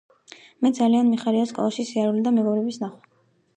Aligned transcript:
მე 0.65 0.71
ძალიან 0.77 1.11
მიხარია 1.11 1.51
სკოლაში 1.53 1.87
სიარული 1.91 2.25
და 2.29 2.35
მეგობრების 2.41 2.83
ნახვა 2.87 3.15